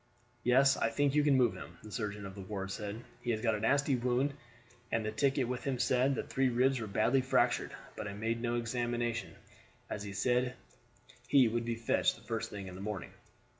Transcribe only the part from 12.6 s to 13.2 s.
this morning.